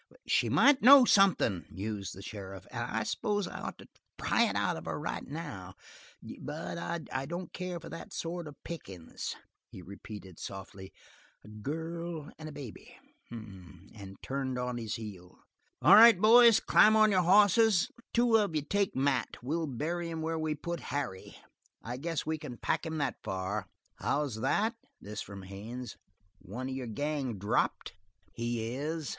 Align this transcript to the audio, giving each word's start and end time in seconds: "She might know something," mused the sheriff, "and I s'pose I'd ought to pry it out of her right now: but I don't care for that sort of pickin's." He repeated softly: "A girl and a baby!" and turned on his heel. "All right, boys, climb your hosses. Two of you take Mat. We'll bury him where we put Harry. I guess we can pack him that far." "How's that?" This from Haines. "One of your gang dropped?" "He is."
"She 0.25 0.49
might 0.49 0.81
know 0.81 1.05
something," 1.05 1.65
mused 1.69 2.15
the 2.15 2.23
sheriff, 2.23 2.65
"and 2.71 2.81
I 2.89 3.03
s'pose 3.03 3.47
I'd 3.47 3.59
ought 3.61 3.77
to 3.77 3.87
pry 4.17 4.49
it 4.49 4.55
out 4.55 4.75
of 4.75 4.85
her 4.85 4.99
right 4.99 5.27
now: 5.27 5.75
but 6.39 6.79
I 7.11 7.27
don't 7.27 7.53
care 7.53 7.79
for 7.79 7.87
that 7.89 8.11
sort 8.11 8.47
of 8.47 8.55
pickin's." 8.63 9.35
He 9.69 9.83
repeated 9.83 10.39
softly: 10.39 10.91
"A 11.43 11.47
girl 11.49 12.31
and 12.39 12.49
a 12.49 12.51
baby!" 12.51 12.97
and 13.29 14.15
turned 14.23 14.57
on 14.57 14.79
his 14.79 14.95
heel. 14.95 15.37
"All 15.83 15.93
right, 15.93 16.19
boys, 16.19 16.59
climb 16.59 16.95
your 17.11 17.21
hosses. 17.21 17.91
Two 18.11 18.37
of 18.39 18.55
you 18.55 18.63
take 18.63 18.95
Mat. 18.95 19.37
We'll 19.43 19.67
bury 19.67 20.09
him 20.09 20.23
where 20.23 20.39
we 20.39 20.55
put 20.55 20.79
Harry. 20.79 21.37
I 21.83 21.97
guess 21.97 22.25
we 22.25 22.39
can 22.39 22.57
pack 22.57 22.87
him 22.87 22.97
that 22.97 23.17
far." 23.23 23.67
"How's 23.97 24.37
that?" 24.41 24.73
This 24.99 25.21
from 25.21 25.43
Haines. 25.43 25.95
"One 26.39 26.69
of 26.69 26.75
your 26.75 26.87
gang 26.87 27.37
dropped?" 27.37 27.93
"He 28.33 28.65
is." 28.73 29.07